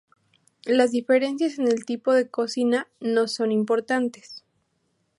Las 0.65 0.89
diferencias 0.89 1.59
en 1.59 1.67
el 1.67 1.85
tipo 1.85 2.11
de 2.15 2.27
cocina 2.27 2.87
no 2.99 3.27
son 3.27 3.51
importantes. 3.51 4.43